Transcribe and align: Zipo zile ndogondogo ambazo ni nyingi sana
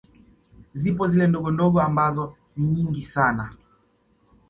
Zipo 0.73 1.07
zile 1.07 1.27
ndogondogo 1.27 1.81
ambazo 1.81 2.35
ni 2.55 2.67
nyingi 2.67 3.01
sana 3.01 3.49